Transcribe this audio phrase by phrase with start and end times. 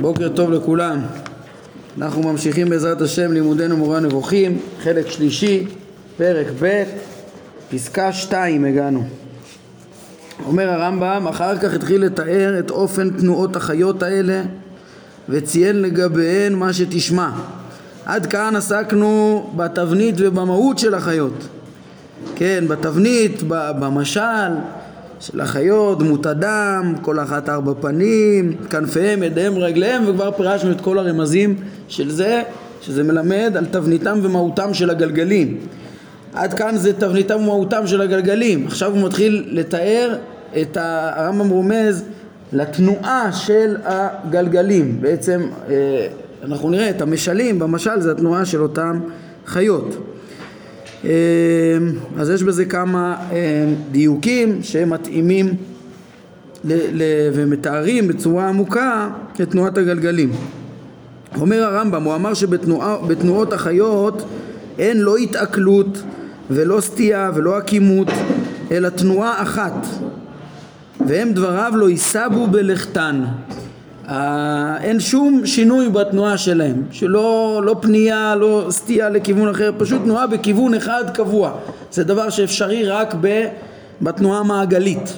[0.00, 1.00] בוקר טוב לכולם.
[1.98, 5.66] אנחנו ממשיכים בעזרת השם לימודנו מורה נבוכים, חלק שלישי,
[6.16, 6.84] פרק ב',
[7.70, 9.04] פסקה 2 הגענו.
[10.46, 14.42] אומר הרמב"ם, אחר כך התחיל לתאר את אופן תנועות החיות האלה
[15.28, 17.30] וציין לגביהן מה שתשמע.
[18.06, 21.48] עד כאן עסקנו בתבנית ובמהות של החיות.
[22.36, 24.50] כן, בתבנית, במשל,
[25.20, 30.98] של החיות, דמות אדם, כל אחת ארבע פנים, כנפיהם, ידיהם, רגליהם, וכבר פירשנו את כל
[30.98, 31.56] הרמזים
[31.88, 32.42] של זה,
[32.82, 35.58] שזה מלמד על תבניתם ומהותם של הגלגלים.
[36.34, 38.66] עד כאן זה תבניתם ומהותם של הגלגלים.
[38.66, 40.16] עכשיו הוא מתחיל לתאר
[40.62, 42.04] את הרמב"ם רומז
[42.52, 45.00] לתנועה של הגלגלים.
[45.00, 46.06] בעצם אה,
[46.44, 49.00] אנחנו נראה את המשלים, במשל זה התנועה של אותם
[49.46, 50.15] חיות.
[51.04, 51.08] אמ,
[52.18, 53.36] אז יש בזה כמה אמ,
[53.92, 55.54] דיוקים שמתאימים
[57.34, 59.08] ומתארים בצורה עמוקה
[59.42, 60.30] את תנועת הגלגלים.
[61.40, 64.28] אומר הרמב"ם, הוא אמר שבתנועות החיות
[64.78, 66.02] אין לא התעכלות
[66.50, 68.08] ולא סטייה ולא עקימות
[68.70, 69.86] אלא תנועה אחת
[71.06, 73.24] והם דבריו לא ייסבו בלכתן
[74.80, 80.74] אין שום שינוי בתנועה שלהם, שלא לא פנייה, לא סטייה לכיוון אחר, פשוט תנועה בכיוון
[80.74, 81.52] אחד קבוע.
[81.90, 83.46] זה דבר שאפשרי רק ב,
[84.02, 85.16] בתנועה המעגלית.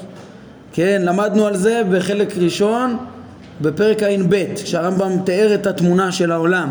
[0.73, 2.97] כן, למדנו על זה בחלק ראשון
[3.61, 6.69] בפרק ע"ב, כשהרמב"ם תיאר את התמונה של העולם.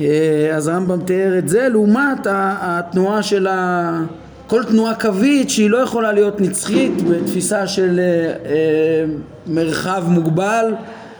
[0.00, 4.00] אה, אז הרמב"ם תיאר את זה לעומת התנועה של ה...
[4.46, 9.04] כל תנועה קווית שהיא לא יכולה להיות נצחית בתפיסה של אה,
[9.46, 10.74] מרחב מוגבל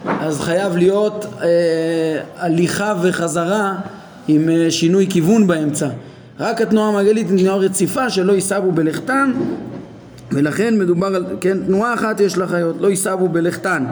[0.05, 1.49] אז חייב להיות אה,
[2.37, 3.75] הליכה וחזרה
[4.29, 5.89] עם אה, שינוי כיוון באמצע.
[6.41, 9.33] רק התנועה המעגלית היא תנועה רציפה שלא ייסבו בלכתן
[10.33, 13.85] ולכן מדובר על, כן, תנועה אחת יש לחיות, לא ייסבו בלכתן.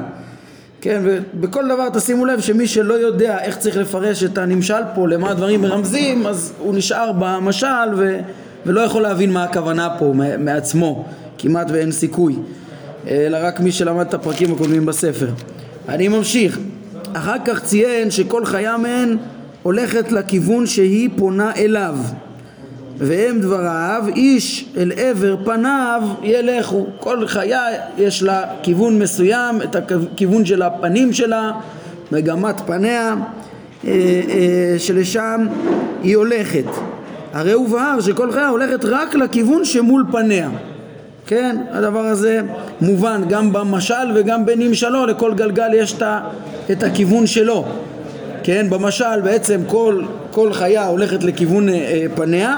[0.80, 5.30] כן, ובכל דבר תשימו לב שמי שלא יודע איך צריך לפרש את הנמשל פה, למה
[5.30, 8.18] הדברים מרמזים, אז הוא נשאר במשל ו,
[8.66, 11.04] ולא יכול להבין מה הכוונה פה מעצמו,
[11.38, 12.36] כמעט ואין סיכוי,
[13.08, 15.28] אלא רק מי שלמד את הפרקים הקודמים בספר.
[15.88, 16.58] אני ממשיך.
[17.12, 19.16] אחר כך ציין שכל חיה מהן
[19.62, 21.96] הולכת לכיוון שהיא פונה אליו.
[22.98, 26.86] והם דבריו איש אל עבר פניו ילכו.
[27.00, 27.64] כל חיה
[27.98, 31.52] יש לה כיוון מסוים את הכיוון של הפנים שלה
[32.12, 33.14] מגמת פניה
[33.84, 35.46] אה, אה, שלשם
[36.02, 36.66] היא הולכת.
[37.32, 40.50] הרי הובהר שכל חיה הולכת רק לכיוון שמול פניה
[41.26, 42.40] כן, הדבר הזה
[42.80, 45.96] מובן גם במשל וגם בנמשלו, לכל גלגל יש
[46.72, 47.64] את הכיוון שלו.
[48.42, 52.56] כן, במשל בעצם כל, כל חיה הולכת לכיוון אה, אה פניה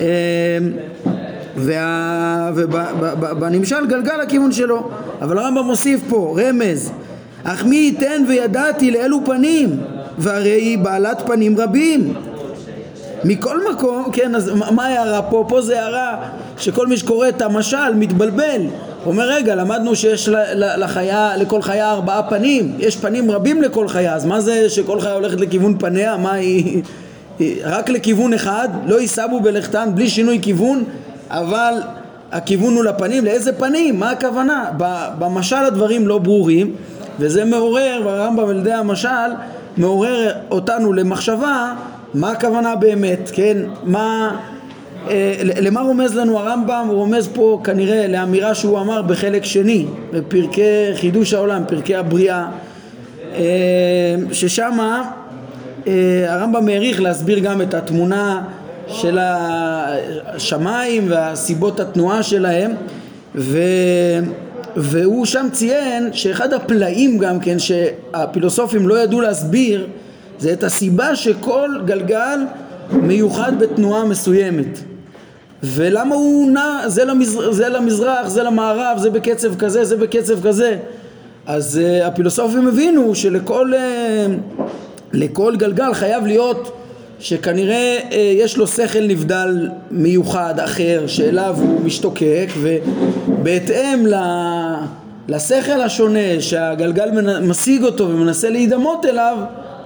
[0.00, 0.08] אה,
[2.54, 4.88] ובנמשל גלגל לכיוון שלו.
[5.20, 6.92] אבל הרמב"ם מוסיף פה רמז
[7.44, 9.80] אך מי ייתן וידעתי לאלו פנים
[10.18, 12.14] והרי היא בעלת פנים רבים
[13.24, 15.44] מכל מקום, כן, אז מה ההערה פה?
[15.48, 18.62] פה זה הערה שכל מי שקורא את המשל מתבלבל.
[19.06, 24.24] אומר, רגע, למדנו שיש לחיה, לכל חיה ארבעה פנים, יש פנים רבים לכל חיה, אז
[24.24, 26.16] מה זה שכל חיה הולכת לכיוון פניה?
[26.16, 26.82] מה היא...
[27.64, 30.84] רק לכיוון אחד, לא ייסבו בלכתן בלי שינוי כיוון,
[31.30, 31.74] אבל
[32.32, 33.98] הכיוון הוא לפנים, לאיזה פנים?
[33.98, 34.64] מה הכוונה?
[35.18, 36.74] במשל הדברים לא ברורים,
[37.18, 39.30] וזה מעורר, והרמב"ם על ידי המשל,
[39.76, 41.74] מעורר אותנו למחשבה
[42.14, 43.56] מה הכוונה באמת, כן?
[43.84, 44.36] מה,
[45.60, 46.86] למה רומז לנו הרמב"ם?
[46.88, 52.46] הוא רומז פה כנראה לאמירה שהוא אמר בחלק שני, בפרקי חידוש העולם, פרקי הבריאה,
[53.34, 53.44] אה,
[54.32, 55.10] ששמה
[55.86, 58.42] אה, הרמב"ם העריך להסביר גם את התמונה
[58.88, 59.18] של
[60.26, 62.72] השמיים והסיבות התנועה שלהם
[63.34, 63.58] ו...
[64.76, 69.86] והוא שם ציין שאחד הפלאים גם כן שהפילוסופים לא ידעו להסביר
[70.38, 72.38] זה את הסיבה שכל גלגל
[72.92, 74.78] מיוחד בתנועה מסוימת
[75.62, 80.76] ולמה הוא נע זה, למזר, זה למזרח, זה למערב, זה בקצב כזה, זה בקצב כזה
[81.46, 84.56] אז uh, הפילוסופים הבינו שלכל uh,
[85.12, 86.72] לכל גלגל חייב להיות
[87.20, 94.14] שכנראה uh, יש לו שכל נבדל מיוחד אחר שאליו הוא משתוקק ובהתאם ל...
[95.28, 99.38] לשכל השונה שהגלגל משיג אותו ומנסה להידמות אליו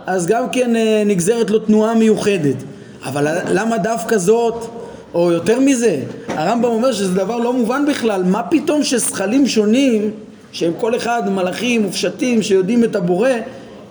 [0.07, 0.71] אז גם כן
[1.07, 2.57] נגזרת לו תנועה מיוחדת.
[3.05, 4.82] אבל למה דווקא זאת,
[5.15, 10.11] או יותר מזה, הרמב"ם אומר שזה דבר לא מובן בכלל, מה פתאום שזכלים שונים,
[10.53, 13.31] שהם כל אחד מלאכים מופשטים שיודעים את הבורא,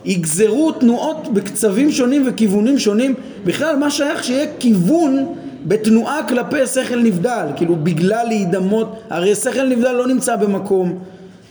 [0.06, 3.16] יגזרו תנועות בקצבים שונים וכיוונים שונים,
[3.46, 5.26] בכלל מה שייך שיהיה כיוון
[5.66, 11.00] בתנועה כלפי שכל נבדל, כאילו בגלל להידמות, הרי שכל נבדל לא נמצא במקום.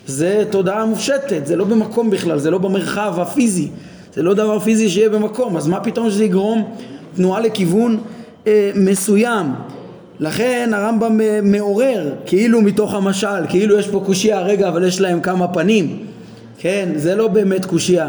[0.06, 3.68] זה תודעה מופשטת, זה לא במקום בכלל, זה לא במרחב הפיזי,
[4.14, 6.64] זה לא דבר פיזי שיהיה במקום, אז מה פתאום שזה יגרום
[7.16, 8.00] תנועה לכיוון
[8.46, 9.46] אה, מסוים?
[10.20, 15.20] לכן הרמב"ם אה, מעורר, כאילו מתוך המשל, כאילו יש פה קושייה, רגע, אבל יש להם
[15.20, 15.98] כמה פנים,
[16.58, 18.08] כן, זה לא באמת קושייה,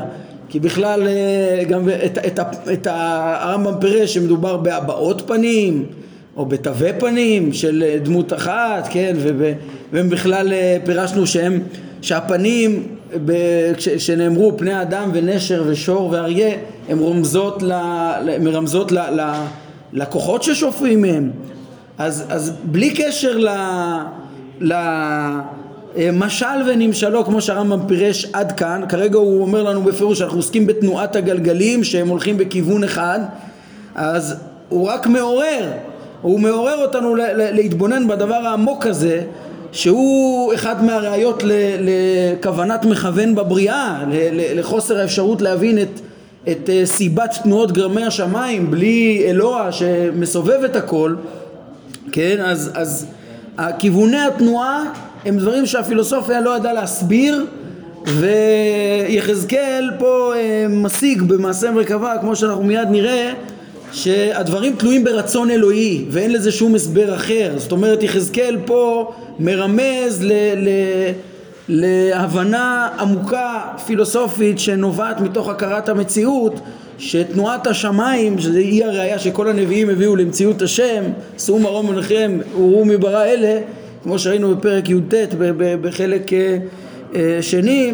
[0.50, 5.86] כי בכלל אה, גם את, את, את, את הרמב"ם פירש שמדובר בהבעות פנים,
[6.38, 9.16] או בתווי פנים של אה, דמות אחת, כן,
[9.94, 10.54] ובכלל
[10.86, 11.60] פירשנו שהם,
[12.02, 12.88] שהפנים
[13.98, 16.56] שנאמרו פני אדם ונשר ושור ואריה,
[16.90, 17.74] הן רומזות, ל,
[18.40, 19.22] מרמזות ל, ל,
[19.94, 21.32] לכוחות ששופרים מהם
[21.98, 23.50] אז, אז בלי קשר ל...
[25.96, 31.16] למשל ונמשלו כמו שהרמב"ם פירש עד כאן, כרגע הוא אומר לנו בפירוש שאנחנו עוסקים בתנועת
[31.16, 33.20] הגלגלים שהם הולכים בכיוון אחד,
[33.96, 34.36] אז
[34.70, 35.72] הוא רק מעורר,
[36.22, 39.24] הוא מעורר אותנו להתבונן בדבר העמוק הזה
[39.72, 41.44] שהוא אחד מהראיות
[41.80, 44.04] לכוונת מכוון בבריאה,
[44.56, 46.00] לחוסר האפשרות להבין את,
[46.50, 51.16] את אה, סיבת תנועות גרמי השמיים בלי אלוה שמסובב את הכל
[52.12, 53.06] כן, אז, אז
[53.80, 54.84] כיווני התנועה
[55.26, 57.46] הם דברים שהפילוסופיה לא ידעה להסביר
[58.06, 63.34] ויחזקאל פה אה, משיג במעשה מרכבה כמו שאנחנו מיד נראה
[63.92, 67.54] שהדברים תלויים ברצון אלוהי ואין לזה שום הסבר אחר.
[67.58, 70.70] זאת אומרת יחזקאל פה מרמז ל, ל,
[71.70, 76.60] להבנה עמוקה פילוסופית שנובעת מתוך הכרת המציאות
[76.98, 81.04] שתנועת השמיים, שזה אי הראייה שכל הנביאים הביאו למציאות השם,
[81.38, 83.60] שאו מרום מנחם וראו מברא אלה,
[84.04, 85.14] כמו שראינו בפרק י"ט
[85.82, 86.58] בחלק אה,
[87.16, 87.94] אה, שני,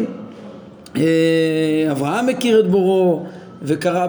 [0.96, 1.02] אה,
[1.90, 3.22] אברהם מכיר את בורו
[3.62, 4.06] וקרא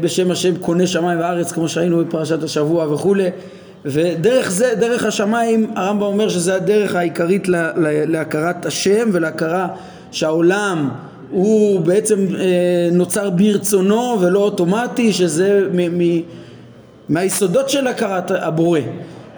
[0.00, 3.28] בשם השם קונה שמיים וארץ כמו שראינו בפרשת השבוע וכולי
[3.84, 7.48] ודרך זה, דרך השמיים הרמב"ם אומר שזה הדרך העיקרית
[8.06, 9.68] להכרת השם ולהכרה
[10.10, 10.88] שהעולם
[11.30, 16.22] הוא בעצם אה, נוצר ברצונו ולא אוטומטי, שזה מ- מ-
[17.08, 18.80] מהיסודות של הכרת הבורא,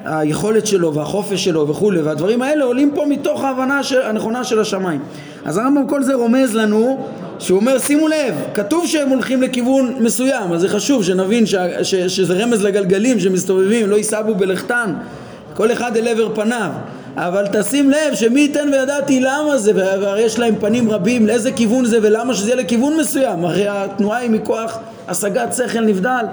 [0.04, 5.00] היכולת שלו והחופש שלו וכולי, והדברים האלה עולים פה מתוך ההבנה של, הנכונה של השמיים.
[5.44, 7.06] אז הרמב"ם כל זה רומז לנו
[7.38, 11.94] שהוא אומר שימו לב, כתוב שהם הולכים לכיוון מסוים, אז זה חשוב שנבין ש, ש,
[11.94, 14.94] שזה רמז לגלגלים שמסתובבים, לא ייסעבו בלכתן,
[15.54, 16.70] כל אחד אל עבר פניו.
[17.16, 21.84] אבל תשים לב שמי ייתן וידעתי למה זה והרי יש להם פנים רבים לאיזה כיוון
[21.84, 24.78] זה ולמה שזה יהיה לכיוון מסוים הרי התנועה היא מכוח
[25.08, 26.24] השגת שכל נבדל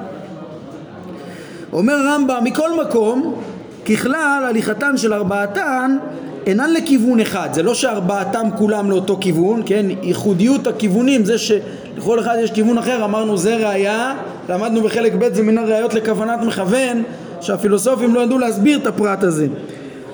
[1.74, 3.42] אומר הרמב"ם מכל מקום
[3.86, 5.98] ככלל הליכתן של ארבעתן
[6.46, 12.36] אינן לכיוון אחד זה לא שארבעתם כולם לאותו כיוון כן ייחודיות הכיוונים זה שלכל אחד
[12.44, 14.16] יש כיוון אחר אמרנו זה ראייה
[14.50, 17.04] למדנו בחלק ב' זה מן הראיות לכוונת מכוון
[17.42, 19.48] שהפילוסופים לא ידעו להסביר את הפרט הזה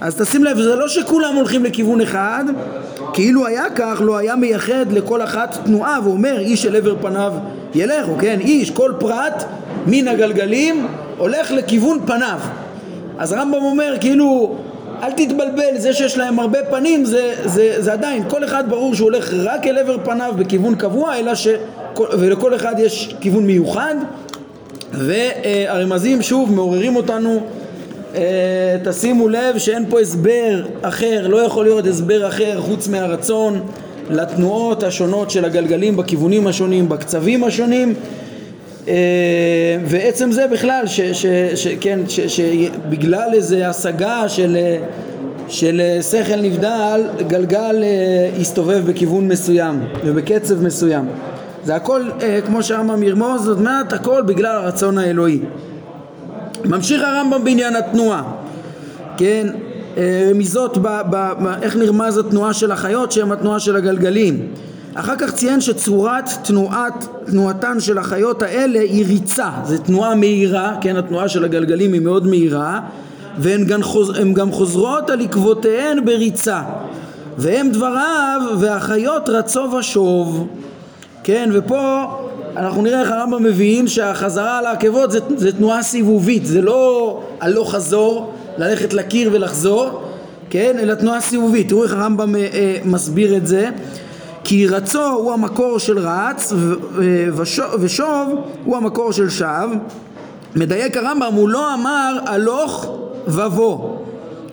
[0.01, 2.44] אז תשים לב, זה לא שכולם הולכים לכיוון אחד,
[3.13, 7.33] כאילו היה כך, לא היה מייחד לכל אחת תנועה ואומר איש אל עבר פניו
[7.75, 8.39] ילכו, כן?
[8.39, 9.44] איש, כל פרט
[9.88, 10.88] מן הגלגלים
[11.18, 12.39] הולך לכיוון פניו.
[13.18, 14.56] אז הרמב"ם אומר כאילו
[15.04, 19.06] אל תתבלבל, זה שיש להם הרבה פנים זה, זה, זה עדיין, כל אחד ברור שהוא
[19.06, 21.48] הולך רק אל עבר פניו בכיוון קבוע, אלא ש...
[22.20, 23.96] ולכל אחד יש כיוון מיוחד
[24.92, 27.40] והרמזים שוב מעוררים אותנו
[28.16, 33.62] אה, תשימו לב שאין פה הסבר אחר, לא יכול להיות הסבר אחר חוץ מהרצון
[34.10, 37.94] לתנועות השונות של הגלגלים בכיוונים השונים, בקצבים השונים
[39.86, 41.25] ועצם זה בכלל ש, ש,
[41.56, 44.58] ש, כן, ש, שבגלל איזה השגה של,
[45.48, 47.84] של שכל נבדל גלגל
[48.38, 51.06] יסתובב אה, בכיוון מסוים ובקצב מסוים.
[51.63, 52.01] זה הכל
[52.46, 55.39] כמו שהרמב"ם ירמוז, זאת אומרת הכל בגלל הרצון האלוהי.
[56.65, 58.24] ממשיך הרמב"ם בעניין התנועה,
[59.17, 59.48] כן,
[59.98, 64.48] אה, רמיזות, ב, ב, ב, איך נרמז התנועה של החיות שהם התנועה של הגלגלים.
[65.00, 70.96] אחר כך ציין שצורת תנועת, תנועתן של החיות האלה היא ריצה, זו תנועה מהירה, כן,
[70.96, 72.80] התנועה של הגלגלים היא מאוד מהירה,
[73.38, 76.62] והן גם, חוז, גם חוזרות על עקבותיהן בריצה.
[77.38, 80.48] והם דבריו והחיות רצו ושוב.
[81.24, 82.04] כן, ופה
[82.58, 87.75] אנחנו נראה איך הרמב"ם מבין שהחזרה על העקבות זה, זה תנועה סיבובית, זה לא הלוך
[87.75, 90.01] חזור, ללכת לקיר ולחזור,
[90.50, 91.70] כן, אלא תנועה סיבובית.
[91.70, 93.70] תראו איך הרמב"ם אה, אה, מסביר את זה.
[94.48, 96.54] כי רצו הוא המקור של רץ
[97.80, 99.70] ושוב, הוא המקור של שב.
[100.56, 103.98] מדייק הרמב"ם, הוא לא אמר הלוך ובוא,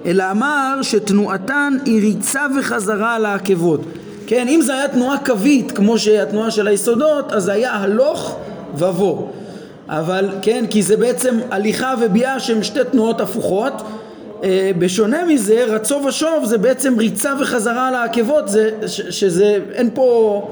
[0.07, 3.81] אלא אמר שתנועתן היא ריצה וחזרה על העקבות.
[4.27, 8.37] כן, אם זה היה תנועה קווית כמו שהתנועה של היסודות, אז זה היה הלוך
[8.79, 9.27] ובוא.
[9.89, 13.83] אבל כן, כי זה בעצם הליכה וביאה שהן שתי תנועות הפוכות,
[14.79, 20.43] בשונה מזה, רצו ושוב זה בעצם ריצה וחזרה על העקבות, זה, ש, שזה, אין פה,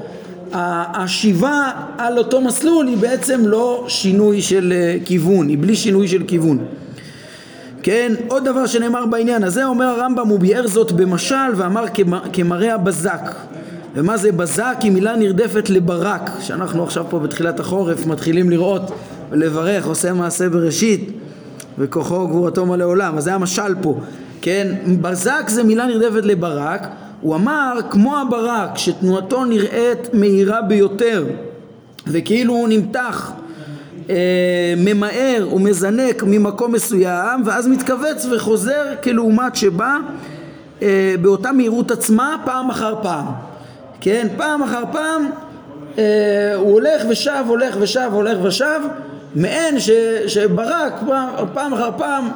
[0.53, 6.23] השיבה על אותו מסלול היא בעצם לא שינוי של אה, כיוון, היא בלי שינוי של
[6.27, 6.65] כיוון.
[7.83, 11.85] כן, עוד דבר שנאמר בעניין הזה, אומר הרמב"ם, הוא ביאר זאת במשל ואמר
[12.33, 13.35] כמראה הבזק.
[13.95, 14.75] ומה זה בזק?
[14.81, 18.91] היא מילה נרדפת לברק, שאנחנו עכשיו פה בתחילת החורף מתחילים לראות
[19.29, 21.22] ולברך, עושה מעשה בראשית.
[21.77, 23.99] וכוחו וגבורתו מלא עולם, אז זה המשל פה,
[24.41, 24.67] כן?
[25.01, 26.87] בזק זה מילה נרדפת לברק,
[27.21, 31.25] הוא אמר כמו הברק שתנועתו נראית מהירה ביותר
[32.07, 33.31] וכאילו הוא נמתח
[34.09, 34.15] אה,
[34.77, 39.97] ממהר ומזנק ממקום מסוים ואז מתכווץ וחוזר כלעומת שבא
[40.81, 43.25] אה, באותה מהירות עצמה פעם אחר פעם.
[44.01, 44.27] כן?
[44.37, 45.29] פעם אחר פעם
[45.97, 48.79] אה, הוא הולך ושב הולך ושב הולך ושב
[49.35, 49.89] מעין ש,
[50.27, 52.27] שברק פעם, פעם אחר פעם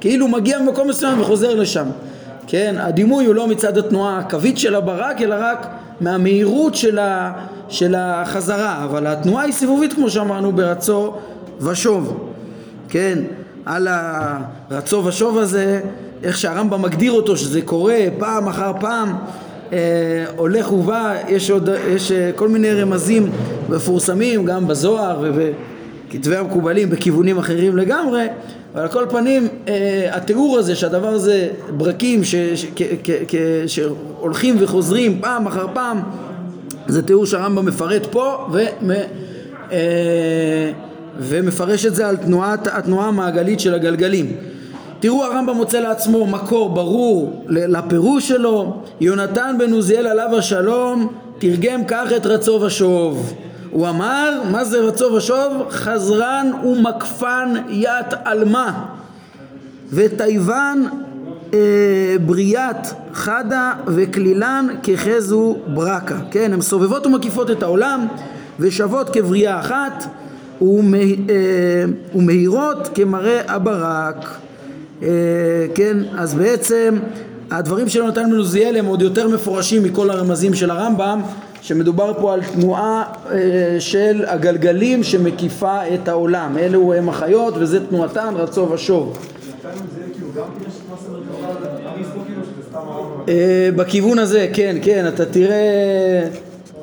[0.00, 1.86] כאילו מגיע ממקום מסוים וחוזר לשם.
[2.46, 5.66] כן, הדימוי הוא לא מצד התנועה הקווית של הברק אלא רק
[6.00, 7.32] מהמהירות של, ה,
[7.68, 8.84] של החזרה.
[8.84, 11.14] אבל התנועה היא סיבובית כמו שאמרנו ברצו
[11.60, 12.30] ושוב.
[12.88, 13.18] כן,
[13.66, 15.80] על הרצו ושוב הזה
[16.22, 19.14] איך שהרמב"ם מגדיר אותו שזה קורה פעם אחר פעם
[19.72, 23.30] אה, הולך ובא יש, עוד, יש אה, כל מיני רמזים
[23.68, 25.38] מפורסמים גם בזוהר וב...
[26.18, 28.26] כתבי המקובלים בכיוונים אחרים לגמרי,
[28.74, 32.82] אבל על כל פנים אה, התיאור הזה שהדבר הזה ברקים ש, ש, כ,
[33.28, 33.34] כ,
[33.66, 36.00] שהולכים וחוזרים פעם אחר פעם
[36.86, 38.64] זה תיאור שהרמב"ם מפרט פה ו,
[39.72, 40.72] אה,
[41.18, 44.32] ומפרש את זה על תנועת, התנועה המעגלית של הגלגלים.
[45.00, 52.08] תראו הרמב"ם מוצא לעצמו מקור ברור לפירוש שלו יונתן בן עוזיאל עליו השלום תרגם כך
[52.16, 53.34] את רצו ושוב
[53.70, 55.66] הוא אמר, מה זה רצו ושוב?
[55.70, 58.84] חזרן ומקפן ית עלמה
[59.92, 60.82] וטייבן
[61.54, 61.58] אה,
[62.26, 66.16] בריאת חדה וכלילן כחזו ברקה.
[66.30, 68.06] כן, הן סובבות ומקיפות את העולם
[68.60, 70.04] ושוות כבריאה אחת
[70.62, 71.04] ומה, אה,
[72.14, 74.38] ומהירות כמראה הברק.
[75.02, 75.08] אה,
[75.74, 76.98] כן, אז בעצם
[77.50, 81.20] הדברים של יונתן בן עוזיאל הם עוד יותר מפורשים מכל הרמזים של הרמב"ם
[81.66, 86.58] שמדובר פה על תנועה אה, של הגלגלים שמקיפה את העולם.
[86.58, 89.18] אלו הם החיות וזה תנועתן רצו ושוב.
[93.28, 96.28] אה, בכיוון הזה כן כן אתה תראה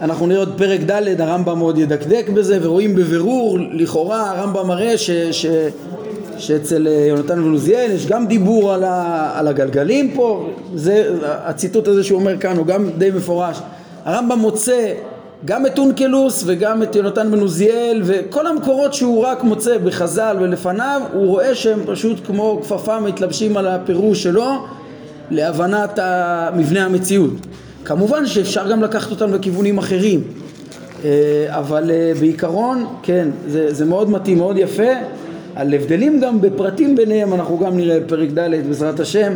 [0.02, 5.12] אנחנו נראה עוד פרק ד' הרמב"ם מאוד ידקדק בזה ורואים בבירור לכאורה הרמב"ם מראה ש,
[5.12, 5.46] ש,
[6.38, 10.50] שאצל אה, יונתן ולוזיאל יש גם דיבור על, ה, על הגלגלים פה.
[10.75, 13.62] זה הציטוט הזה שהוא אומר כאן הוא גם די מפורש
[14.05, 14.93] הרמב"ם מוצא
[15.45, 21.01] גם את אונקלוס וגם את יונתן בן עוזיאל וכל המקורות שהוא רק מוצא בחז"ל ולפניו
[21.13, 24.65] הוא רואה שהם פשוט כמו כפפה מתלבשים על הפירוש שלו
[25.31, 26.00] להבנת
[26.55, 27.33] מבנה המציאות.
[27.86, 30.22] כמובן שאפשר גם לקחת אותם לכיוונים אחרים
[31.05, 31.10] אה,
[31.50, 34.91] אבל אה, בעיקרון כן זה, זה מאוד מתאים מאוד יפה.
[35.55, 39.33] על הבדלים גם בפרטים ביניהם אנחנו גם נראה פרק ד' בעזרת השם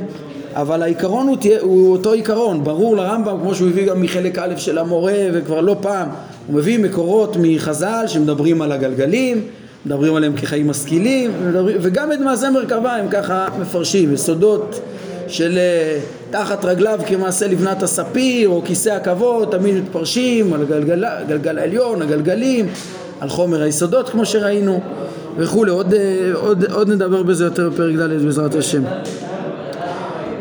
[0.53, 4.57] אבל העיקרון הוא, תהיה, הוא אותו עיקרון, ברור לרמב"ם כמו שהוא הביא גם מחלק א'
[4.57, 6.07] של המורה וכבר לא פעם,
[6.47, 9.41] הוא מביא מקורות מחז"ל שמדברים על הגלגלים,
[9.85, 11.31] מדברים עליהם כחיים משכילים,
[11.81, 14.79] וגם את מעשה מרכבה הם ככה מפרשים, יסודות
[15.27, 15.99] של אה,
[16.29, 22.65] תחת רגליו כמעשה לבנת הספיר או כיסא הכבוד, תמיד מתפרשים על הגלגל, הגלגל העליון, הגלגלים,
[23.19, 24.79] על חומר היסודות כמו שראינו
[25.37, 28.83] וכולי, עוד, אה, עוד, עוד נדבר בזה יותר בפרק ד' בעזרת השם.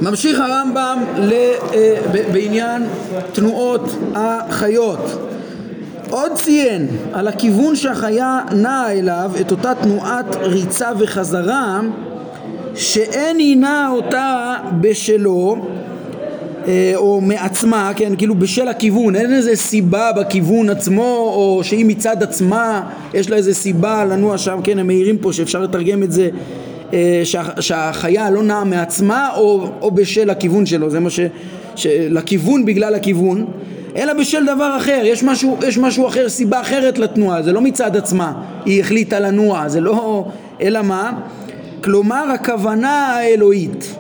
[0.01, 1.95] ממשיך הרמב"ם אה,
[2.33, 2.83] בעניין
[3.33, 5.31] תנועות החיות.
[6.11, 11.81] עוד ציין על הכיוון שהחיה נעה אליו את אותה תנועת ריצה וחזרה
[12.75, 15.57] שאין היא נעה אותה בשלו
[16.69, 22.23] אה, או מעצמה, כן, כאילו בשל הכיוון, אין איזה סיבה בכיוון עצמו או שהיא מצד
[22.23, 22.83] עצמה
[23.15, 26.29] יש לה איזה סיבה לנוע שם, כן, הם מעירים פה שאפשר לתרגם את זה
[27.25, 31.21] שה, שהחיה לא נעה מעצמה או, או בשל הכיוון שלו, זה מה ש...
[31.87, 33.47] לכיוון בגלל הכיוון,
[33.97, 37.97] אלא בשל דבר אחר, יש משהו, יש משהו אחר, סיבה אחרת לתנועה, זה לא מצד
[37.97, 38.33] עצמה,
[38.65, 40.25] היא החליטה לנוע, זה לא...
[40.61, 41.13] אלא מה?
[41.85, 43.97] כלומר הכוונה האלוהית,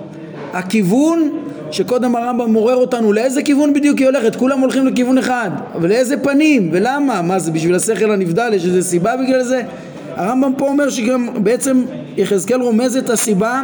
[0.52, 1.31] הכיוון
[1.71, 6.16] שקודם הרמב"ם מעורר אותנו לאיזה כיוון בדיוק היא הולכת, כולם הולכים לכיוון אחד, אבל לאיזה
[6.16, 9.62] פנים ולמה, מה זה בשביל השכל הנבדל, יש איזה סיבה בגלל זה?
[10.17, 11.83] הרמב"ם פה אומר שגם בעצם
[12.17, 13.63] יחזקאל רומז את הסיבה,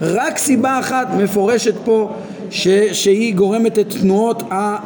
[0.00, 2.10] רק סיבה אחת מפורשת פה
[2.50, 4.78] ש, שהיא גורמת את תנועות אה,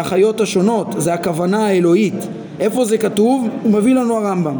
[0.00, 2.26] החיות השונות, זה הכוונה האלוהית.
[2.60, 3.48] איפה זה כתוב?
[3.62, 4.56] הוא מביא לנו הרמב"ם.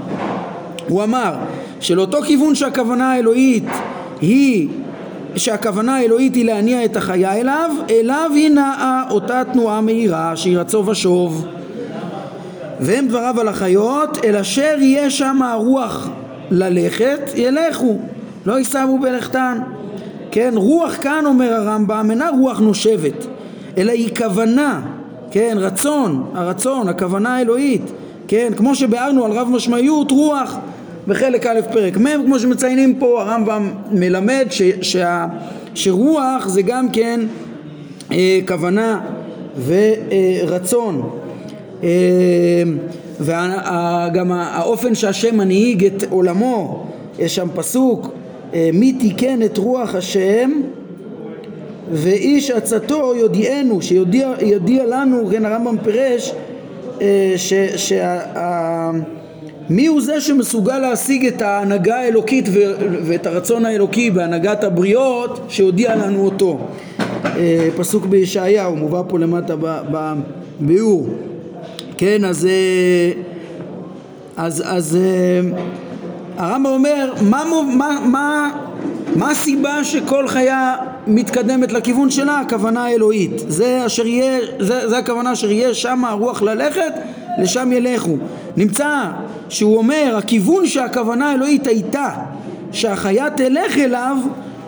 [0.88, 1.34] הוא אמר
[1.80, 3.64] שלאותו כיוון שהכוונה האלוהית
[4.20, 4.68] היא
[5.36, 10.86] שהכוונה האלוהית היא להניע את החיה אליו, אליו היא נעה אותה תנועה מהירה שהיא רצו
[10.86, 11.46] ושוב.
[12.80, 16.08] והם דבריו על החיות, אל אשר יהיה שם הרוח
[16.50, 17.98] ללכת, ילכו,
[18.46, 19.58] לא יישאו בלכתן.
[20.30, 23.26] כן, רוח כאן אומר הרמב"ם אינה רוח נושבת,
[23.78, 24.80] אלא היא כוונה,
[25.30, 27.82] כן, רצון, הרצון, הכוונה האלוהית,
[28.28, 30.56] כן, כמו שביארנו על רב משמעיות, רוח
[31.08, 35.26] בחלק א' פרק מ', כמו שמציינים פה, הרמב"ם מלמד ש, שה,
[35.74, 37.20] שרוח זה גם כן
[38.12, 39.00] אה, כוונה
[39.66, 41.02] ורצון.
[41.02, 41.23] אה,
[43.20, 46.86] וגם האופן שהשם מנהיג את עולמו,
[47.18, 48.10] יש שם פסוק
[48.54, 50.50] אה, מי תיקן את רוח השם
[51.92, 56.32] ואיש עצתו יודיענו, שיודיע לנו, כן הרמב"ם פירש
[57.02, 58.90] אה,
[59.70, 62.48] מי הוא זה שמסוגל להשיג את ההנהגה האלוקית
[63.04, 66.58] ואת הרצון האלוקי בהנהגת הבריות שיודיע לנו אותו?
[67.24, 69.54] אה, פסוק בישעיהו מובא פה למטה
[69.90, 71.08] בביאור
[72.04, 72.48] כן אז
[74.36, 74.98] אז, אז
[76.36, 77.42] הרמב"ם אומר מה,
[77.76, 78.50] מה, מה,
[79.16, 82.40] מה הסיבה שכל חיה מתקדמת לכיוון שלה?
[82.40, 83.32] הכוונה האלוהית.
[83.48, 86.92] זה אשר יהיה, זה, זה הכוונה אשר יהיה שם הרוח ללכת
[87.38, 88.16] לשם ילכו.
[88.56, 89.04] נמצא
[89.48, 92.08] שהוא אומר הכיוון שהכוונה האלוהית הייתה
[92.72, 94.16] שהחיה תלך אליו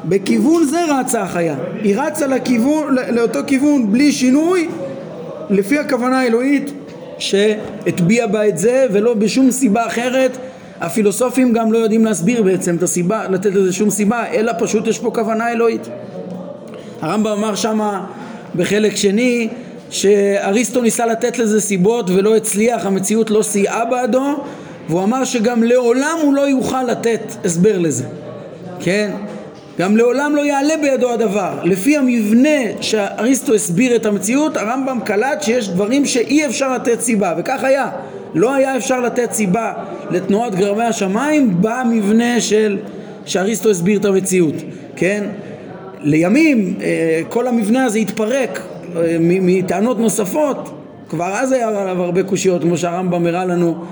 [0.05, 1.57] בכיוון זה רצה החיה.
[1.83, 4.69] היא רצה לכיוון, לאותו כיוון בלי שינוי
[5.50, 6.73] לפי הכוונה האלוהית
[7.18, 10.37] שהטביע בה את זה ולא בשום סיבה אחרת
[10.80, 14.99] הפילוסופים גם לא יודעים להסביר בעצם את הסיבה, לתת לזה שום סיבה, אלא פשוט יש
[14.99, 15.88] פה כוונה אלוהית.
[17.00, 18.06] הרמב"ם אמר שמה
[18.56, 19.49] בחלק שני
[19.90, 24.37] שאריסטו ניסה לתת לזה סיבות ולא הצליח, המציאות לא סייעה בעדו
[24.88, 28.04] והוא אמר שגם לעולם הוא לא יוכל לתת הסבר לזה,
[28.80, 29.11] כן?
[29.78, 31.59] גם לעולם לא יעלה בידו הדבר.
[31.64, 37.64] לפי המבנה שאריסטו הסביר את המציאות, הרמב"ם קלט שיש דברים שאי אפשר לתת סיבה, וכך
[37.64, 37.90] היה.
[38.35, 39.73] לא היה אפשר לתת סיבה
[40.11, 42.79] לתנועת גרמי השמיים במבנה של
[43.27, 44.55] שאריסטו הסביר את המציאות,
[44.96, 45.24] כן?
[46.01, 48.61] לימים אה, כל המבנה הזה התפרק
[48.96, 50.70] אה, מטענות נוספות,
[51.09, 53.85] כבר אז היה עליו הרבה קושיות, כמו שהרמב"ם הראה לנו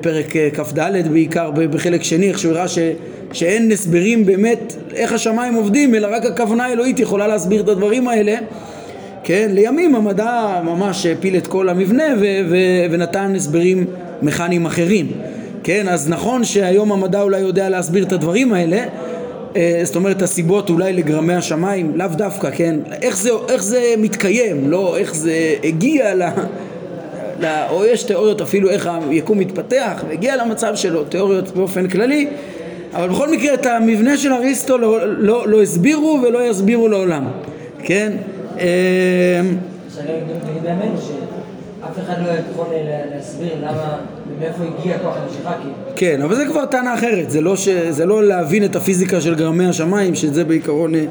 [0.00, 2.78] פרק כ"ד בעיקר בחלק שני, איך שהוא הראה ש,
[3.32, 8.36] שאין הסברים באמת איך השמיים עובדים, אלא רק הכוונה האלוהית יכולה להסביר את הדברים האלה.
[9.24, 13.84] כן, לימים המדע ממש הפיל את כל המבנה ו- ו- ונתן הסברים
[14.22, 15.06] מכניים אחרים,
[15.64, 18.84] כן, אז נכון שהיום המדע אולי יודע להסביר את הדברים האלה,
[19.56, 24.70] אה, זאת אומרת הסיבות אולי לגרמי השמיים, לאו דווקא, כן, איך זה, איך זה מתקיים,
[24.70, 26.22] לא איך זה הגיע ל...
[26.22, 26.28] ל...
[27.70, 32.28] או יש תיאוריות אפילו איך היקום מתפתח והגיע למצב שלו, תיאוריות באופן כללי,
[32.94, 37.24] אבל בכל מקרה את המבנה של אריסטו לא, לא, לא הסבירו ולא יסבירו לעולם,
[37.82, 38.12] כן?
[38.58, 38.64] אמ,
[41.84, 42.66] אף אחד לא יכול
[43.14, 43.96] להסביר למה,
[44.40, 45.52] מאיפה הגיע כוח המשיכה
[45.96, 47.68] כן, אבל זה כבר טענה אחרת, זה לא, ש...
[47.68, 51.04] זה לא להבין את הפיזיקה של גרמי השמיים, שזה בעיקרון אה,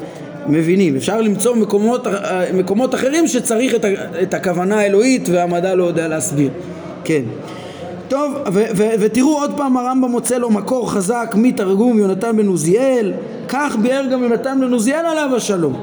[0.46, 0.96] מבינים.
[0.96, 3.84] אפשר למצוא מקומות, אה, מקומות אחרים שצריך את.
[4.22, 6.50] את הכוונה האלוהית והמדע לא יודע להסביר.
[7.04, 7.22] כן.
[8.08, 13.12] טוב, ו- ו- ותראו עוד פעם הרמב"ם מוצא לו מקור חזק מתרגום יונתן בן עוזיאל,
[13.48, 15.80] כך ביאר גם יונתן בן עוזיאל עליו השלום.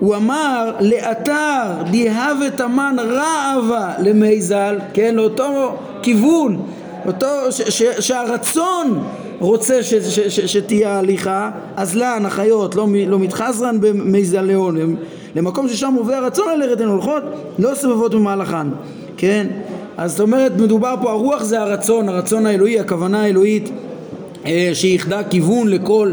[0.00, 6.62] הוא אמר לאתר דיהב את המן רעבה למיזל, כן, לאותו כיוון,
[7.06, 9.04] אותו, ש, ש, שהרצון
[9.40, 14.96] רוצה ש, ש, ש, שתהיה הליכה, אז לאן החיות לא, לא מתחזרן במיזליון,
[15.36, 17.22] למקום ששם עובר הרצון ללכת הן הולכות,
[17.58, 18.66] לא סובבות במהלכן,
[19.16, 19.46] כן?
[19.96, 23.70] אז זאת אומרת מדובר פה, הרוח זה הרצון, הרצון האלוהי, הכוונה האלוהית
[24.46, 26.12] אה, שייחדה כיוון לכל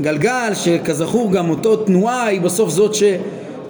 [0.00, 2.94] גלגל שכזכור גם אותו תנועה היא בסוף זאת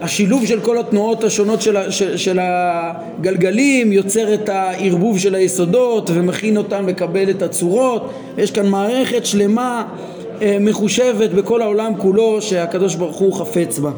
[0.01, 6.57] שהשילוב של כל התנועות השונות של, של, של הגלגלים יוצר את הערבוב של היסודות ומכין
[6.57, 9.85] אותם לקבל את הצורות יש כאן מערכת שלמה
[10.43, 13.91] אה, מחושבת בכל העולם כולו שהקדוש ברוך הוא חפץ בה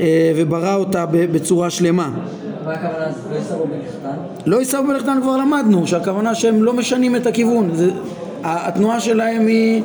[0.00, 2.10] אה, וברא אותה בצורה שלמה
[2.66, 3.06] מה הכוונה?
[3.30, 4.16] לא יסרבו בלכתן?
[4.46, 7.70] לא יסרבו בלכתן כבר למדנו, שהכוונה שהם לא משנים את הכיוון.
[7.74, 7.90] זה,
[8.44, 9.82] התנועה שלהם היא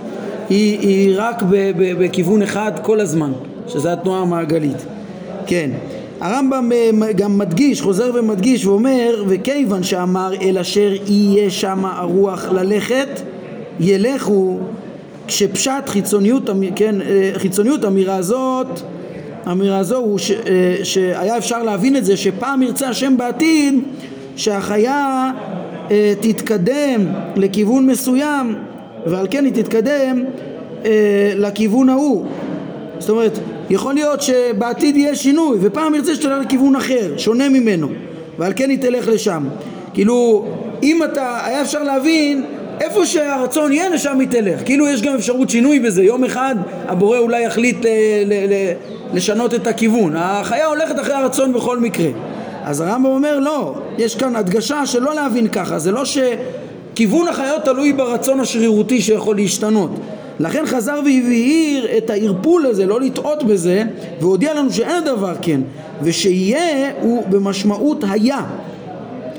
[0.50, 3.32] היא, היא רק ב, ב, בכיוון אחד כל הזמן,
[3.68, 4.86] שזה התנועה המעגלית.
[5.52, 5.70] כן.
[6.22, 13.22] הרמב"ם אה, גם מדגיש, חוזר ומדגיש ואומר, וכיוון שאמר אל אשר יהיה שם הרוח ללכת,
[13.80, 14.58] ילכו,
[15.28, 18.68] כשפשט חיצוניות, כן, אה, חיצוניות אמירה הזאת,
[19.52, 23.80] אמירה זו הוא ש, אה, שהיה אפשר להבין את זה שפעם ירצה השם בעתיד
[24.36, 25.32] שהחיה
[26.20, 28.56] תתקדם לכיוון מסוים
[29.06, 30.24] ועל כן היא תתקדם
[31.36, 32.26] לכיוון ההוא
[33.00, 33.40] זאת אומרת,
[33.72, 37.88] יכול להיות שבעתיד יהיה שינוי, ופעם ירצה שתלך לכיוון אחר, שונה ממנו,
[38.40, 39.44] ועל כן היא תלך לשם.
[39.94, 40.46] כאילו,
[40.84, 42.44] אם אתה, היה אפשר להבין
[42.82, 44.62] איפה שהרצון יהיה, לשם היא תלך.
[44.66, 46.04] כאילו יש גם אפשרות שינוי בזה.
[46.04, 46.56] יום אחד
[46.88, 47.88] הבורא אולי יחליט ל-
[48.26, 48.74] ל- ל-
[49.14, 50.14] לשנות את הכיוון.
[50.16, 52.10] החיה הולכת אחרי הרצון בכל מקרה.
[52.64, 57.94] אז הרמב"ם אומר לא, יש כאן הדגשה שלא להבין ככה, זה לא שכיוון החיות תלוי
[57.94, 59.92] ברצון השרירותי שיכול להשתנות.
[60.42, 63.84] לכן חזר והבהיר את הערפול הזה, לא לטעות בזה,
[64.22, 65.62] והודיע לנו שאין דבר כן,
[66.04, 68.42] ושיהיה הוא במשמעות היה,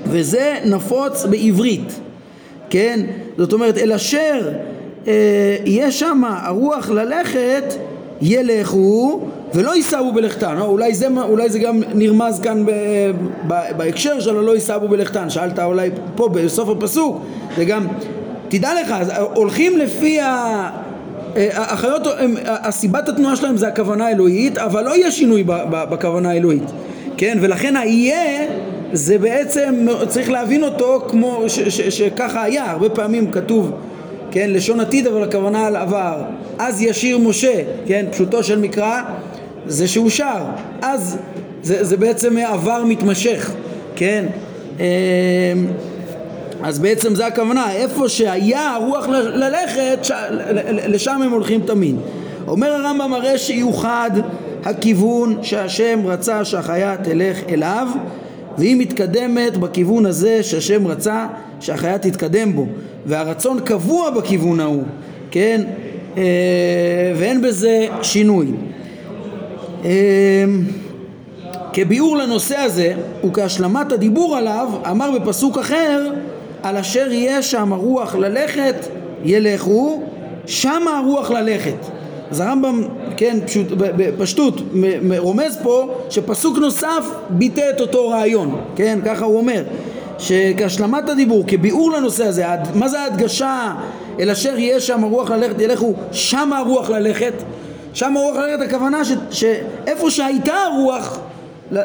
[0.06, 2.00] וזה נפוץ בעברית.
[2.70, 3.00] כן?
[3.38, 4.48] זאת אומרת, אל אשר
[5.06, 7.74] אה, יהיה שם הרוח ללכת,
[8.22, 9.20] ילכו
[9.54, 10.56] ולא יישאו בלכתן.
[10.60, 12.70] או, אולי, זה, אולי זה גם נרמז כאן ב,
[13.46, 15.30] ב, בהקשר של הלא יישאו בלכתן.
[15.30, 17.22] שאלת אולי פה בסוף הפסוק,
[17.56, 17.86] זה גם,
[18.48, 18.94] תדע לך,
[19.34, 20.70] הולכים לפי ה...
[21.36, 22.06] אה, החיות,
[22.46, 26.70] הסיבת התנועה שלהם זה הכוונה האלוהית, אבל לא יהיה שינוי בכוונה האלוהית,
[27.16, 27.38] כן?
[27.40, 28.46] ולכן היהיה
[28.92, 33.72] זה בעצם צריך להבין אותו כמו שככה היה, הרבה פעמים כתוב,
[34.30, 36.22] כן, לשון עתיד אבל הכוונה על עבר.
[36.58, 39.02] אז ישיר משה, כן, פשוטו של מקרא
[39.66, 40.42] זה שהוא שר,
[40.82, 41.18] אז
[41.62, 43.52] זה, זה בעצם עבר מתמשך,
[43.96, 44.26] כן.
[46.62, 50.12] אז בעצם זה הכוונה, איפה שהיה הרוח ללכת, ש...
[50.88, 51.96] לשם הם הולכים תמיד.
[52.48, 54.10] אומר הרמב"ם הרי שיוחד
[54.64, 57.88] הכיוון שהשם רצה שהחיה תלך אליו
[58.58, 61.26] והיא מתקדמת בכיוון הזה שהשם רצה
[61.60, 62.66] שהחיה תתקדם בו
[63.06, 64.82] והרצון קבוע בכיוון ההוא,
[65.30, 65.62] כן?
[66.16, 66.22] אה,
[67.16, 68.46] ואין בזה שינוי.
[69.84, 70.44] אה,
[71.72, 72.94] כביאור לנושא הזה
[73.26, 76.10] וכהשלמת הדיבור עליו אמר בפסוק אחר
[76.62, 78.74] על אשר יהיה שם הרוח ללכת
[79.24, 80.02] ילכו
[80.46, 81.76] שם הרוח ללכת.
[82.30, 82.82] אז הרמב"ם,
[83.16, 84.54] כן, פשוט, בפשטות,
[85.18, 89.62] רומז פה שפסוק נוסף ביטא את אותו רעיון, כן, ככה הוא אומר,
[90.18, 92.44] שכהשלמת הדיבור, כביאור לנושא הזה,
[92.74, 93.72] מה זה ההדגשה
[94.20, 97.32] אל אשר יהיה שם הרוח ללכת, ילכו שם הרוח ללכת,
[97.94, 101.18] שם הרוח ללכת, הכוונה שאיפה שהייתה הרוח,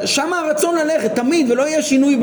[0.06, 2.20] שם הרצון ללכת, תמיד, ולא יהיה שינוי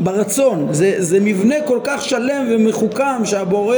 [0.00, 3.76] ברצון, זה, זה מבנה כל כך שלם ומחוכם שהבורא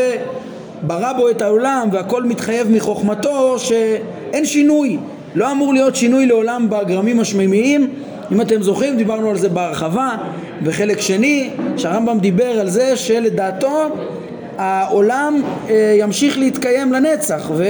[0.82, 4.98] ברא בו את העולם והכל מתחייב מחוכמתו שאין שינוי.
[5.34, 7.90] לא אמור להיות שינוי לעולם בגרמים השמימיים.
[8.32, 10.10] אם אתם זוכרים דיברנו על זה בהרחבה.
[10.64, 13.88] בחלק שני שהרמב"ם דיבר על זה שלדעתו
[14.58, 17.50] העולם אה, ימשיך להתקיים לנצח.
[17.50, 17.66] והוא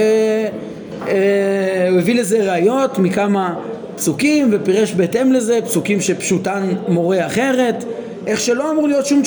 [1.07, 3.53] אה, הביא לזה ראיות מכמה
[3.95, 7.83] פסוקים ופירש בהתאם לזה פסוקים שפשוטן מורה אחרת.
[8.27, 9.21] איך שלא אמור להיות שום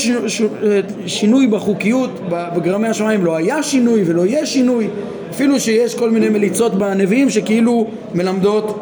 [1.07, 4.89] שינוי בחוקיות בגרמי השמיים לא היה שינוי ולא יהיה שינוי.
[5.31, 8.81] אפילו שיש כל מיני מליצות בנביאים שכאילו מלמדות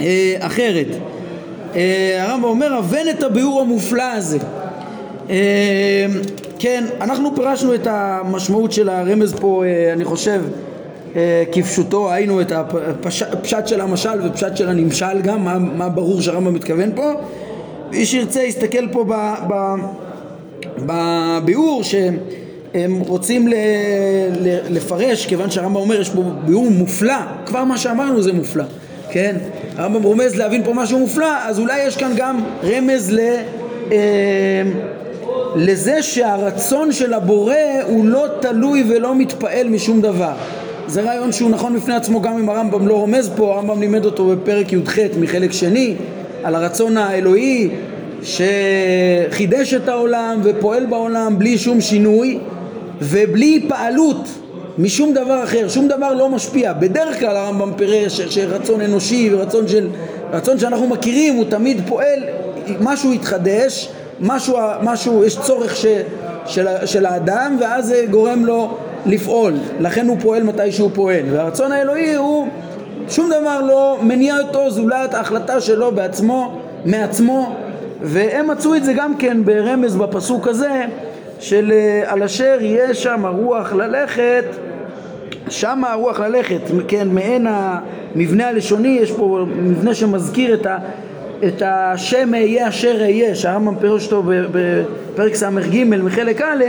[0.00, 0.86] אה, אחרת.
[1.74, 4.38] אה, הרמב"ם אומר הבן את הביאור המופלא הזה.
[5.30, 6.06] אה,
[6.58, 10.42] כן אנחנו פירשנו את המשמעות של הרמז פה אה, אני חושב
[11.52, 16.90] כפשוטו היינו את הפשט של המשל ופשט של הנמשל גם מה, מה ברור שהרמב"ם מתכוון
[16.94, 17.12] פה
[17.90, 19.04] מי שירצה יסתכל פה
[20.78, 23.48] בביאור שהם רוצים
[24.70, 28.64] לפרש, כיוון שהרמב"ם אומר יש פה ביאור מופלא, כבר מה שאמרנו זה מופלא,
[29.10, 29.36] כן?
[29.76, 33.20] הרמב"ם רומז להבין פה משהו מופלא, אז אולי יש כאן גם רמז ל...
[33.92, 34.62] אה,
[35.56, 37.54] לזה שהרצון של הבורא
[37.86, 40.32] הוא לא תלוי ולא מתפעל משום דבר.
[40.88, 44.26] זה רעיון שהוא נכון בפני עצמו גם אם הרמב"ם לא רומז פה, הרמב"ם לימד אותו
[44.26, 45.94] בפרק י"ח מחלק שני
[46.44, 47.70] על הרצון האלוהי
[48.22, 52.38] שחידש את העולם ופועל בעולם בלי שום שינוי
[53.00, 54.28] ובלי פעלות
[54.78, 56.72] משום דבר אחר, שום דבר לא משפיע.
[56.72, 59.88] בדרך כלל הרמב"ם פירש שרצון אנושי ורצון של,
[60.32, 62.18] רצון שאנחנו מכירים הוא תמיד פועל,
[62.80, 63.88] משהו יתחדש,
[64.20, 65.86] משהו, משהו יש צורך ש,
[66.46, 71.24] של, של האדם ואז זה גורם לו לפעול, לכן הוא פועל מתי שהוא פועל.
[71.30, 72.48] והרצון האלוהי הוא
[73.08, 77.56] שום דבר לא מניע אותו זולת ההחלטה שלו בעצמו, מעצמו,
[78.02, 80.84] והם מצאו את זה גם כן ברמז בפסוק הזה
[81.40, 84.44] של אה, על אשר יהיה שם הרוח ללכת,
[85.48, 90.78] שם הרוח ללכת, כן, מעין המבנה הלשוני, יש פה מבנה שמזכיר את, ה,
[91.44, 96.64] את השם אהיה אשר אהיה, שהרמב"ם פירוש אותו בפרק ס"ג מחלק א',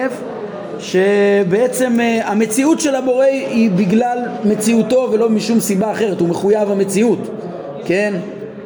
[0.79, 7.29] שבעצם אה, המציאות של הבורא היא בגלל מציאותו ולא משום סיבה אחרת, הוא מחויב המציאות,
[7.85, 8.13] כן?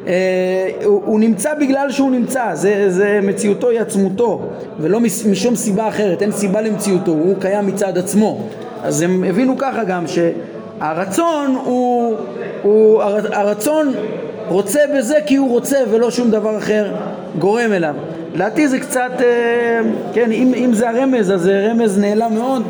[0.06, 4.42] אה, הוא, הוא נמצא בגלל שהוא נמצא, זה, זה מציאותו היא עצמותו
[4.80, 5.00] ולא
[5.30, 8.40] משום סיבה אחרת, אין סיבה למציאותו, הוא קיים מצד עצמו
[8.84, 10.18] אז הם הבינו ככה גם ש,
[10.80, 12.14] הרצון הוא,
[12.62, 13.94] הוא הרצון
[14.48, 16.94] רוצה בזה כי הוא רוצה ולא שום דבר אחר
[17.38, 17.94] גורם אליו.
[18.34, 19.80] לדעתי זה קצת, אה,
[20.12, 22.62] כן, אם, אם זה הרמז אז זה רמז נעלם מאוד,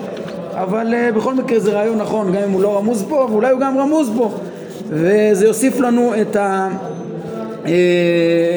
[0.53, 3.61] אבל אה, בכל מקרה זה רעיון נכון, גם אם הוא לא רמוז פה, ואולי הוא
[3.61, 4.31] גם רמוז פה,
[4.89, 6.69] וזה יוסיף לנו את ה...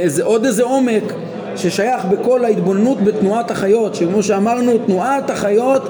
[0.06, 1.04] זה עוד איזה עומק
[1.56, 5.90] ששייך בכל ההתבוננות בתנועת החיות, שכמו שאמרנו, תנועת החיות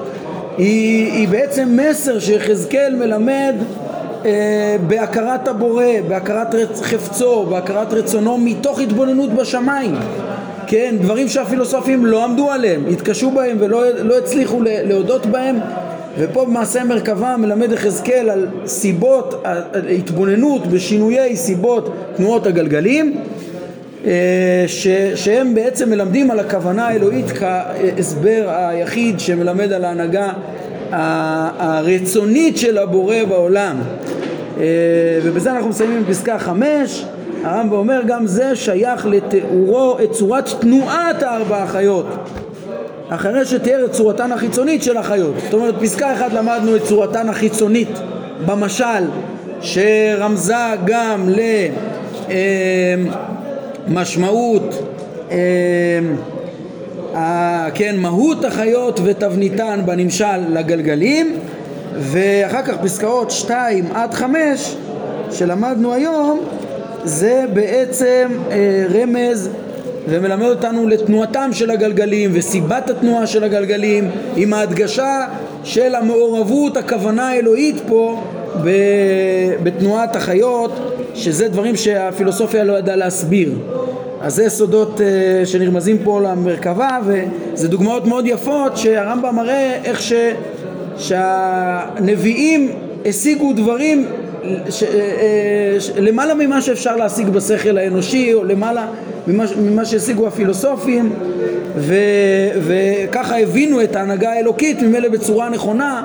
[0.58, 3.54] היא, היא בעצם מסר שיחזקאל מלמד
[4.24, 6.80] אה, בהכרת הבורא, בהכרת רצ...
[6.82, 9.94] חפצו, בהכרת רצונו מתוך התבוננות בשמיים
[10.68, 15.56] כן, דברים שהפילוסופים לא עמדו עליהם, התקשו בהם ולא לא הצליחו להודות בהם.
[16.18, 19.44] ופה במעשה מרכבה מלמד יחזקאל על סיבות,
[19.98, 23.20] התבוננות בשינויי סיבות תנועות הגלגלים
[24.06, 30.32] אה, ש, שהם בעצם מלמדים על הכוונה האלוהית כהסבר היחיד שמלמד על ההנהגה
[31.58, 33.76] הרצונית של הבורא בעולם.
[34.60, 34.64] אה,
[35.22, 37.04] ובזה אנחנו מסיימים בפסקה חמש
[37.44, 42.06] הרמב"ם אומר גם זה שייך לתיאורו את צורת תנועת הארבע החיות
[43.08, 45.34] אחרי שתיאר את צורתן החיצונית של החיות.
[45.44, 47.98] זאת אומרת פסקה אחת למדנו את צורתן החיצונית
[48.46, 49.04] במשל
[49.60, 51.40] שרמזה גם ל...
[52.30, 52.94] אה,
[53.88, 54.94] משמעות,
[57.14, 61.36] אה, כן, מהות החיות ותבניתן בנמשל לגלגלים.
[61.98, 64.76] ואחר כך פסקאות 2 עד 5
[65.30, 66.40] שלמדנו היום
[67.08, 69.50] זה בעצם אה, רמז
[70.08, 75.26] ומלמד אותנו לתנועתם של הגלגלים וסיבת התנועה של הגלגלים עם ההדגשה
[75.64, 78.22] של המעורבות, הכוונה האלוהית פה
[79.62, 80.72] בתנועת החיות
[81.14, 83.54] שזה דברים שהפילוסופיה לא ידעה להסביר.
[84.20, 90.12] אז זה סודות uh, שנרמזים פה למרכבה וזה דוגמאות מאוד יפות שהרמב"ם מראה איך ש,
[90.98, 92.72] שהנביאים
[93.06, 94.06] השיגו דברים
[94.70, 94.86] ש, uh,
[95.80, 98.86] ש, למעלה ממה שאפשר להשיג בשכל האנושי או למעלה
[99.26, 101.12] ממה, ממה שהשיגו הפילוסופים
[101.76, 101.94] ו,
[102.62, 106.02] וככה הבינו את ההנהגה האלוקית ממילא בצורה נכונה.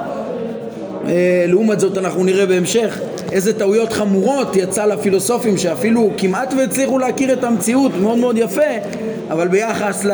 [1.03, 1.07] uh,
[1.47, 2.99] לעומת זאת אנחנו נראה בהמשך
[3.31, 8.61] איזה טעויות חמורות יצא לפילוסופים שאפילו כמעט והצליחו להכיר את המציאות מאוד מאוד יפה
[9.29, 10.11] אבל ביחס ל...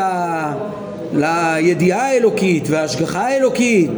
[1.13, 3.91] לידיעה האלוקית וההשגחה האלוקית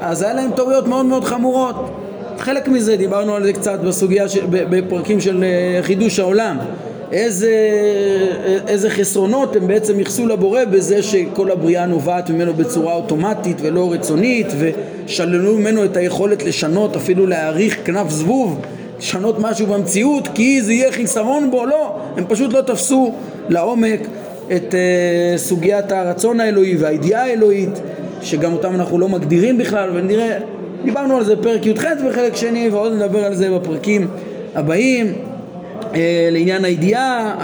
[0.00, 1.90] אז היה להם טעויות מאוד מאוד חמורות
[2.38, 4.38] חלק מזה דיברנו על זה קצת בסוגיה ש...
[4.50, 6.58] בפרקים של אה, חידוש העולם.
[7.12, 7.52] איזה,
[8.66, 14.46] איזה חסרונות הם בעצם ייחסו לבורא בזה שכל הבריאה נובעת ממנו בצורה אוטומטית ולא רצונית
[14.58, 18.60] ושללו ממנו את היכולת לשנות, אפילו להעריך כנף זבוב,
[18.98, 23.14] לשנות משהו במציאות כי זה יהיה חיסרון בו, לא, הם פשוט לא תפסו
[23.48, 24.00] לעומק
[24.56, 27.80] את uh, סוגיית הרצון האלוהי והידיעה האלוהית
[28.22, 30.38] שגם אותם אנחנו לא מגדירים בכלל ונראה,
[30.88, 34.08] דיברנו על זה בפרק י"ח בחלק שני ועוד נדבר על זה בפרקים
[34.54, 35.12] הבאים
[35.94, 37.34] אה, לעניין הידיעה,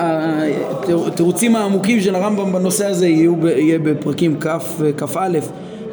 [1.06, 4.36] התירוצים העמוקים של הרמב"ם בנושא הזה יהיו, יהיה בפרקים
[4.96, 5.28] כ"א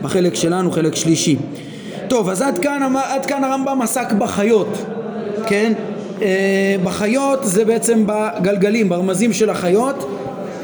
[0.02, 1.36] בחלק שלנו, חלק שלישי.
[2.08, 4.78] טוב, אז עד כאן, עד כאן הרמב"ם עסק בחיות,
[5.48, 5.74] כן?
[6.22, 10.10] אה, בחיות זה בעצם בגלגלים, ברמזים של החיות.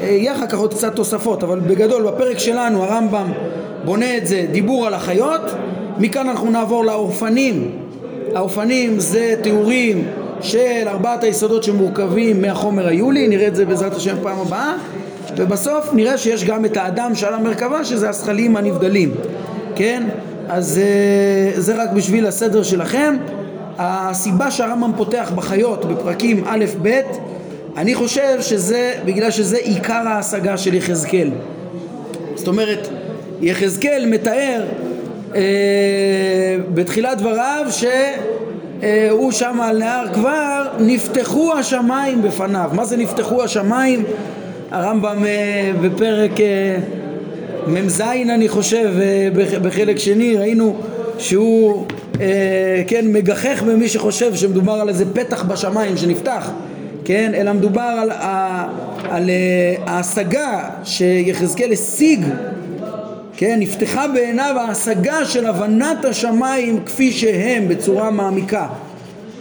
[0.00, 3.32] אה, יהיה אחר כך עוד קצת תוספות, אבל בגדול בפרק שלנו הרמב"ם
[3.84, 5.42] בונה את זה דיבור על החיות,
[5.98, 7.70] מכאן אנחנו נעבור לאופנים.
[8.34, 10.04] האופנים זה תיאורים
[10.40, 14.74] של ארבעת היסודות שמורכבים מהחומר היולי, נראה את זה בעזרת השם פעם הבאה,
[15.36, 19.14] ובסוף נראה שיש גם את האדם שעל המרכבה שזה הזכלים הנבדלים,
[19.76, 20.02] כן?
[20.48, 23.16] אז אה, זה רק בשביל הסדר שלכם.
[23.78, 27.00] הסיבה שהרמב"ם פותח בחיות בפרקים א' ב'
[27.76, 31.30] אני חושב שזה בגלל שזה עיקר ההשגה של יחזקאל.
[32.34, 32.88] זאת אומרת,
[33.40, 34.64] יחזקאל מתאר
[36.74, 37.84] בתחילת דבריו ש...
[38.82, 42.70] אה, הוא שם על נהר כבר, נפתחו השמיים בפניו.
[42.72, 44.04] מה זה נפתחו השמיים?
[44.70, 46.76] הרמב"ם אה, בפרק אה,
[47.66, 48.90] מ"ז אני חושב,
[49.62, 50.76] בחלק שני ראינו
[51.18, 51.86] שהוא
[52.86, 56.50] כן מגחך במי שחושב שמדובר על איזה פתח בשמיים שנפתח,
[57.04, 57.32] כן?
[57.34, 58.10] אלא מדובר על,
[59.10, 59.30] על
[59.86, 62.24] ההשגה שיחזקאל השיג
[63.40, 68.66] כן, נפתחה בעיניו ההשגה של הבנת השמיים כפי שהם בצורה מעמיקה.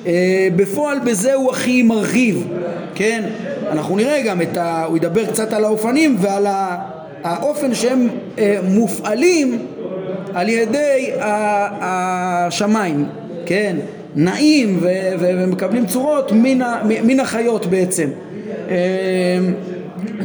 [0.08, 2.48] אה, בפועל בזה הוא הכי מרחיב,
[2.96, 3.24] כן?
[3.72, 4.84] אנחנו נראה גם את ה...
[4.84, 6.46] הוא ידבר קצת על האופנים ועל
[7.24, 8.08] האופן שהם
[8.38, 9.60] אה, מופעלים
[10.34, 11.12] על ידי
[11.82, 13.06] השמיים,
[13.46, 13.76] כן?
[14.16, 14.80] נעים
[15.20, 16.32] ומקבלים צורות
[17.04, 18.10] מן החיות בעצם.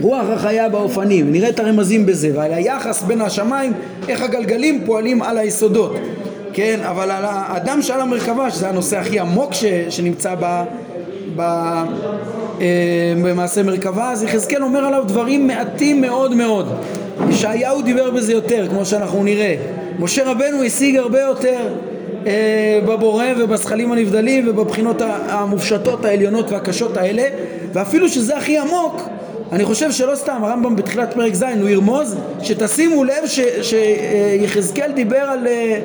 [0.00, 3.72] רוח החיה באופנים, נראה את הרמזים בזה, ועל היחס בין השמיים,
[4.08, 5.96] איך הגלגלים פועלים על היסודות.
[6.52, 10.62] כן, אבל על האדם שעל המרכבה, שזה הנושא הכי עמוק ש, שנמצא ב,
[11.36, 16.68] ב, אה, במעשה מרכבה, אז יחזקאל אומר עליו דברים מעטים מאוד מאוד.
[17.28, 19.54] ישעיהו דיבר בזה יותר, כמו שאנחנו נראה.
[19.98, 21.58] משה רבנו השיג הרבה יותר
[22.26, 27.22] אה, בבורא ובזכלים הנבדלים ובבחינות המופשטות העליונות והקשות האלה,
[27.72, 29.02] ואפילו שזה הכי עמוק,
[29.52, 33.24] אני חושב שלא סתם, הרמב"ם בתחילת פרק ז' הוא ירמוז, שתשימו לב
[33.62, 35.80] שיחזקאל דיבר על, אה,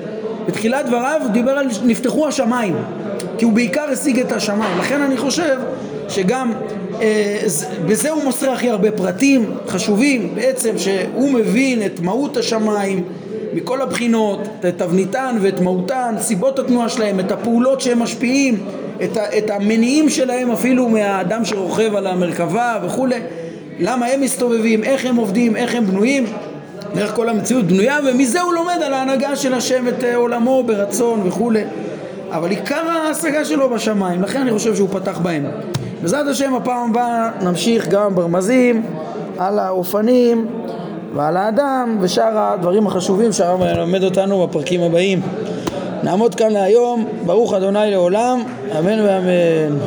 [0.48, 2.76] בתחילת דבריו הוא דיבר על נפתחו השמיים,
[3.38, 5.58] כי הוא בעיקר השיג את השמיים, לכן אני חושב
[6.10, 6.54] שגם
[7.02, 7.40] אה,
[7.88, 13.04] בזה הוא מוסר הכי הרבה פרטים חשובים, בעצם שהוא מבין את מהות השמיים
[13.54, 18.66] מכל הבחינות, את תבניתן ואת מהותן, סיבות התנועה שלהם, את הפעולות שהם משפיעים,
[19.04, 23.20] את, את המניעים שלהם אפילו מהאדם שרוכב על המרכבה וכולי
[23.80, 26.26] למה הם מסתובבים, איך הם עובדים, איך הם בנויים,
[26.98, 31.22] איך כל המציאות בנויה, ומזה הוא לומד על ההנהגה של השם את אה, עולמו ברצון
[31.28, 31.64] וכולי.
[32.32, 35.46] אבל עיקר ההשגה שלו בשמיים, לכן אני חושב שהוא פתח בהם.
[36.02, 38.84] בעזרת השם הפעם הבאה נמשיך גם ברמזים
[39.38, 40.48] על האופנים
[41.16, 45.22] ועל האדם ושאר הדברים החשובים שהרב מלמד אותנו בפרקים הבאים.
[46.04, 48.44] נעמוד כאן להיום, ברוך אדוני לעולם,
[48.80, 49.78] אמן ואמן.